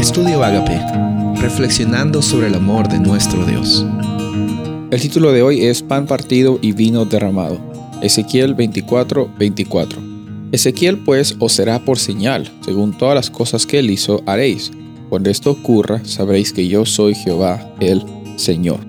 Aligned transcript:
Estudio 0.00 0.42
Agape, 0.42 0.80
reflexionando 1.42 2.22
sobre 2.22 2.46
el 2.46 2.54
amor 2.54 2.88
de 2.88 2.98
nuestro 2.98 3.44
Dios. 3.44 3.84
El 4.90 4.98
título 4.98 5.30
de 5.30 5.42
hoy 5.42 5.66
es 5.66 5.82
Pan 5.82 6.06
partido 6.06 6.58
y 6.62 6.72
vino 6.72 7.04
derramado. 7.04 7.60
Ezequiel 8.00 8.54
24, 8.54 9.30
24. 9.38 10.00
Ezequiel 10.52 10.96
pues 11.04 11.36
os 11.38 11.52
será 11.52 11.84
por 11.84 11.98
señal, 11.98 12.50
según 12.64 12.96
todas 12.96 13.14
las 13.14 13.28
cosas 13.28 13.66
que 13.66 13.78
él 13.78 13.90
hizo 13.90 14.22
haréis. 14.24 14.70
Cuando 15.10 15.28
esto 15.28 15.50
ocurra, 15.50 16.00
sabréis 16.06 16.54
que 16.54 16.66
yo 16.66 16.86
soy 16.86 17.14
Jehová, 17.14 17.70
el 17.78 18.02
Señor. 18.36 18.80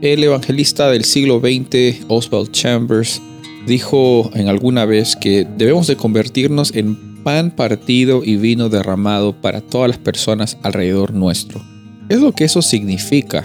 El 0.00 0.24
evangelista 0.24 0.90
del 0.90 1.04
siglo 1.04 1.38
XX, 1.38 2.04
Oswald 2.08 2.50
Chambers, 2.50 3.22
dijo 3.68 4.32
en 4.34 4.48
alguna 4.48 4.84
vez 4.84 5.14
que 5.14 5.46
debemos 5.56 5.86
de 5.86 5.94
convertirnos 5.94 6.74
en 6.74 7.07
pan 7.28 7.50
partido 7.50 8.22
y 8.24 8.36
vino 8.38 8.70
derramado 8.70 9.34
para 9.34 9.60
todas 9.60 9.86
las 9.86 9.98
personas 9.98 10.56
alrededor 10.62 11.12
nuestro. 11.12 11.62
es 12.08 12.22
lo 12.22 12.32
que 12.32 12.44
eso 12.44 12.62
significa? 12.62 13.44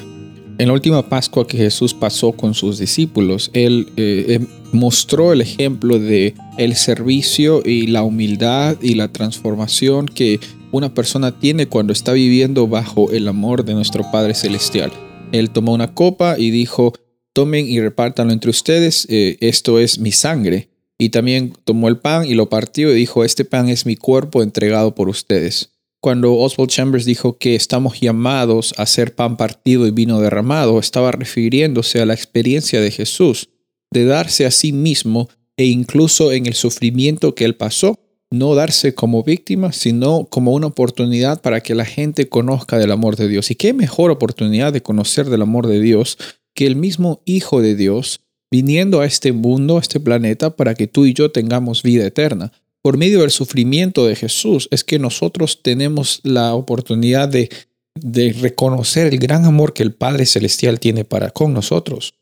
En 0.57 0.67
la 0.67 0.73
última 0.73 1.09
Pascua 1.09 1.45
que 1.45 1.57
Jesús 1.57 1.93
pasó 1.93 2.31
con 2.31 2.53
sus 2.53 2.79
discípulos, 2.79 3.51
Él 3.51 3.87
eh, 3.97 4.25
eh, 4.29 4.47
mostró 4.71 5.33
el 5.33 5.41
ejemplo 5.41 5.99
de 5.99 6.33
el 6.57 6.75
servicio 6.75 7.61
y 7.65 7.87
la 7.87 8.03
humildad 8.03 8.77
y 8.81 8.95
la 8.95 9.09
transformación 9.09 10.05
que 10.05 10.39
una 10.71 10.93
persona 10.93 11.37
tiene 11.37 11.65
cuando 11.65 11.91
está 11.91 12.13
viviendo 12.13 12.69
bajo 12.69 13.11
el 13.11 13.27
amor 13.27 13.65
de 13.65 13.73
nuestro 13.73 14.09
Padre 14.13 14.33
Celestial. 14.33 14.93
Él 15.33 15.49
tomó 15.49 15.73
una 15.73 15.93
copa 15.93 16.39
y 16.39 16.51
dijo, 16.51 16.93
tomen 17.33 17.67
y 17.67 17.81
repártanlo 17.81 18.31
entre 18.31 18.49
ustedes, 18.49 19.05
eh, 19.09 19.35
esto 19.41 19.77
es 19.77 19.99
mi 19.99 20.13
sangre. 20.13 20.69
Y 21.03 21.09
también 21.09 21.53
tomó 21.65 21.89
el 21.89 21.97
pan 21.97 22.25
y 22.25 22.33
lo 22.33 22.47
partió 22.47 22.89
y 22.89 22.95
dijo, 22.95 23.25
este 23.25 23.43
pan 23.43 23.67
es 23.67 23.85
mi 23.85 23.97
cuerpo 23.97 24.41
entregado 24.41 24.95
por 24.95 25.09
ustedes. 25.09 25.71
Cuando 25.99 26.37
Oswald 26.37 26.71
Chambers 26.71 27.03
dijo 27.03 27.37
que 27.37 27.55
estamos 27.55 27.99
llamados 27.99 28.73
a 28.77 28.85
ser 28.85 29.13
pan 29.13 29.35
partido 29.35 29.85
y 29.85 29.91
vino 29.91 30.21
derramado, 30.21 30.79
estaba 30.79 31.11
refiriéndose 31.11 31.99
a 31.99 32.05
la 32.05 32.13
experiencia 32.13 32.79
de 32.79 32.89
Jesús, 32.89 33.49
de 33.91 34.05
darse 34.05 34.45
a 34.45 34.51
sí 34.51 34.71
mismo 34.71 35.27
e 35.57 35.65
incluso 35.65 36.31
en 36.31 36.45
el 36.45 36.53
sufrimiento 36.53 37.35
que 37.35 37.43
él 37.43 37.55
pasó, 37.55 37.99
no 38.31 38.55
darse 38.55 38.95
como 38.95 39.23
víctima, 39.23 39.73
sino 39.73 40.27
como 40.29 40.53
una 40.53 40.67
oportunidad 40.67 41.41
para 41.41 41.59
que 41.59 41.75
la 41.75 41.83
gente 41.83 42.29
conozca 42.29 42.77
del 42.77 42.93
amor 42.93 43.17
de 43.17 43.27
Dios. 43.27 43.51
¿Y 43.51 43.55
qué 43.55 43.73
mejor 43.73 44.09
oportunidad 44.09 44.71
de 44.71 44.81
conocer 44.81 45.29
del 45.29 45.41
amor 45.41 45.67
de 45.67 45.81
Dios 45.81 46.17
que 46.55 46.65
el 46.65 46.77
mismo 46.77 47.21
Hijo 47.25 47.61
de 47.61 47.75
Dios 47.75 48.21
viniendo 48.53 49.01
a 49.01 49.07
este 49.07 49.31
mundo, 49.31 49.77
a 49.77 49.81
este 49.81 49.99
planeta, 49.99 50.55
para 50.55 50.75
que 50.75 50.85
tú 50.85 51.07
y 51.07 51.15
yo 51.15 51.31
tengamos 51.31 51.81
vida 51.81 52.05
eterna. 52.05 52.51
Por 52.83 52.97
medio 52.97 53.21
del 53.21 53.31
sufrimiento 53.31 54.05
de 54.05 54.15
Jesús 54.15 54.67
es 54.69 54.83
que 54.83 54.99
nosotros 54.99 55.63
tenemos 55.63 56.19
la 56.21 56.53
oportunidad 56.53 57.27
de, 57.27 57.49
de 57.95 58.31
reconocer 58.31 59.07
el 59.07 59.17
gran 59.17 59.45
amor 59.45 59.73
que 59.73 59.81
el 59.81 59.95
Padre 59.95 60.27
Celestial 60.27 60.79
tiene 60.79 61.03
para 61.03 61.31
con 61.31 61.51
nosotros. 61.51 62.13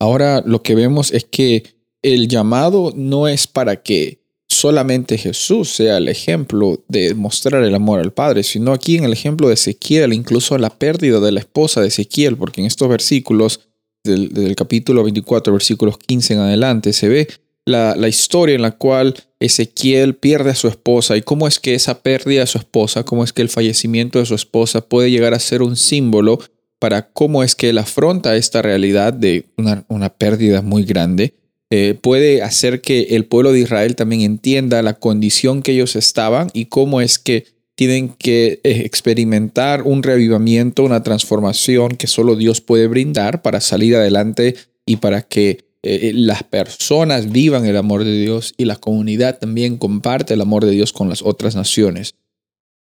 Ahora 0.00 0.42
lo 0.44 0.64
que 0.64 0.74
vemos 0.74 1.12
es 1.12 1.24
que 1.24 1.62
el 2.02 2.26
llamado 2.26 2.92
no 2.96 3.28
es 3.28 3.46
para 3.46 3.80
que 3.80 4.18
solamente 4.48 5.16
Jesús 5.16 5.70
sea 5.70 5.98
el 5.98 6.08
ejemplo 6.08 6.82
de 6.88 7.14
mostrar 7.14 7.62
el 7.62 7.76
amor 7.76 8.00
al 8.00 8.12
Padre, 8.12 8.42
sino 8.42 8.72
aquí 8.72 8.96
en 8.96 9.04
el 9.04 9.12
ejemplo 9.12 9.46
de 9.46 9.54
Ezequiel, 9.54 10.12
incluso 10.12 10.58
la 10.58 10.70
pérdida 10.70 11.20
de 11.20 11.30
la 11.30 11.38
esposa 11.38 11.80
de 11.80 11.86
Ezequiel, 11.86 12.36
porque 12.36 12.62
en 12.62 12.66
estos 12.66 12.88
versículos 12.88 13.67
del, 14.08 14.54
capítulo 14.56 15.04
24, 15.04 15.52
versículos 15.52 15.98
15 15.98 16.34
en 16.34 16.40
adelante, 16.40 16.92
se 16.92 17.08
ve 17.08 17.28
la, 17.64 17.94
la, 17.96 18.08
historia 18.08 18.54
en 18.54 18.62
la 18.62 18.72
cual 18.72 19.14
Ezequiel 19.40 20.14
pierde 20.14 20.50
a 20.50 20.54
su 20.54 20.68
esposa 20.68 21.16
y 21.16 21.22
cómo 21.22 21.46
es 21.46 21.58
que 21.58 21.74
esa 21.74 22.02
pérdida 22.02 22.40
de 22.40 22.46
su 22.46 22.58
esposa, 22.58 23.04
cómo 23.04 23.24
es 23.24 23.32
que 23.32 23.42
el 23.42 23.50
fallecimiento 23.50 24.18
de 24.18 24.26
su 24.26 24.34
esposa 24.34 24.80
puede 24.80 25.10
llegar 25.10 25.34
a 25.34 25.38
ser 25.38 25.62
un 25.62 25.76
símbolo 25.76 26.40
para 26.78 27.10
cómo 27.10 27.42
es 27.42 27.54
que 27.54 27.70
él 27.70 27.78
afronta 27.78 28.36
esta 28.36 28.62
realidad 28.62 29.12
de 29.12 29.46
una, 29.56 29.84
una 29.88 30.08
pérdida 30.08 30.62
muy 30.62 30.84
grande. 30.84 31.34
Eh, 31.70 31.98
puede 32.00 32.42
hacer 32.42 32.80
que 32.80 33.08
el 33.10 33.26
pueblo 33.26 33.52
de 33.52 33.60
Israel 33.60 33.94
también 33.94 34.22
entienda 34.22 34.82
la 34.82 34.94
condición 34.94 35.62
que 35.62 35.72
ellos 35.72 35.96
estaban 35.96 36.48
y 36.54 36.66
cómo 36.66 37.00
es 37.00 37.18
que 37.18 37.44
tienen 37.78 38.08
que 38.08 38.60
eh, 38.64 38.82
experimentar 38.84 39.82
un 39.82 40.02
revivamiento, 40.02 40.82
una 40.82 41.04
transformación 41.04 41.94
que 41.94 42.08
solo 42.08 42.34
Dios 42.34 42.60
puede 42.60 42.88
brindar 42.88 43.40
para 43.40 43.60
salir 43.60 43.94
adelante 43.94 44.56
y 44.84 44.96
para 44.96 45.22
que 45.22 45.64
eh, 45.84 46.10
las 46.12 46.42
personas 46.42 47.30
vivan 47.30 47.66
el 47.66 47.76
amor 47.76 48.02
de 48.02 48.18
Dios 48.18 48.52
y 48.56 48.64
la 48.64 48.74
comunidad 48.74 49.38
también 49.38 49.76
comparte 49.76 50.34
el 50.34 50.40
amor 50.40 50.64
de 50.64 50.72
Dios 50.72 50.92
con 50.92 51.08
las 51.08 51.22
otras 51.22 51.54
naciones. 51.54 52.16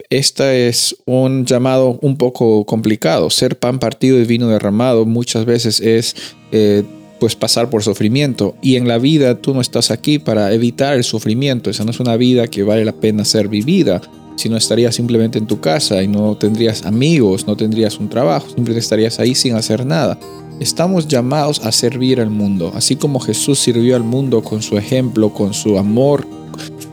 Este 0.10 0.70
es 0.70 0.96
un 1.06 1.46
llamado 1.46 2.00
un 2.02 2.16
poco 2.16 2.66
complicado. 2.66 3.30
Ser 3.30 3.60
pan 3.60 3.80
partido 3.80 4.18
y 4.18 4.24
vino 4.24 4.48
derramado 4.48 5.06
muchas 5.06 5.44
veces 5.44 5.82
es 5.82 6.16
eh, 6.54 6.84
pues 7.20 7.36
pasar 7.36 7.70
por 7.70 7.84
sufrimiento. 7.84 8.56
Y 8.62 8.78
en 8.78 8.88
la 8.88 9.00
vida 9.00 9.42
tú 9.42 9.54
no 9.54 9.60
estás 9.60 9.92
aquí 9.92 10.18
para 10.18 10.54
evitar 10.54 10.96
el 10.96 11.04
sufrimiento. 11.04 11.70
Esa 11.70 11.84
no 11.84 11.92
es 11.92 12.00
una 12.00 12.16
vida 12.16 12.48
que 12.48 12.64
vale 12.64 12.86
la 12.86 12.94
pena 12.94 13.26
ser 13.26 13.50
vivida 13.50 14.02
si 14.38 14.50
no 14.50 14.56
estarías 14.56 14.96
simplemente 14.96 15.40
en 15.40 15.48
tu 15.48 15.60
casa 15.60 16.02
y 16.04 16.08
no 16.08 16.38
tendrías 16.38 16.86
amigos, 16.86 17.48
no 17.48 17.58
tendrías 17.58 18.00
un 18.00 18.08
trabajo, 18.08 18.46
simplemente 18.46 18.80
estarías 18.80 19.20
ahí 19.20 19.36
sin 19.36 19.56
hacer 19.56 19.86
nada. 19.86 20.18
Estamos 20.60 21.08
llamados 21.08 21.60
a 21.66 21.72
servir 21.72 22.22
al 22.22 22.30
mundo, 22.30 22.72
así 22.76 22.96
como 22.96 23.20
Jesús 23.20 23.60
sirvió 23.60 23.96
al 23.96 24.04
mundo 24.04 24.44
con 24.44 24.62
su 24.62 24.78
ejemplo, 24.78 25.34
con 25.34 25.54
su 25.54 25.78
amor. 25.78 26.26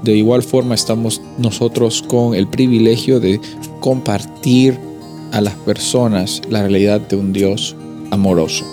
De 0.03 0.16
igual 0.16 0.43
forma 0.43 0.75
estamos 0.75 1.21
nosotros 1.38 2.03
con 2.03 2.34
el 2.34 2.47
privilegio 2.47 3.21
de 3.21 3.41
compartir 3.81 4.78
a 5.32 5.41
las 5.41 5.55
personas 5.55 6.43
la 6.49 6.62
realidad 6.62 7.00
de 7.00 7.16
un 7.16 7.32
Dios 7.32 7.76
amoroso. 8.11 8.65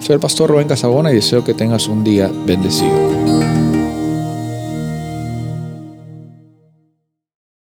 Soy 0.00 0.14
el 0.14 0.20
pastor 0.20 0.50
Rubén 0.50 0.68
Casabona 0.68 1.10
y 1.12 1.16
deseo 1.16 1.44
que 1.44 1.54
tengas 1.54 1.88
un 1.88 2.04
día 2.04 2.30
bendecido. 2.46 3.19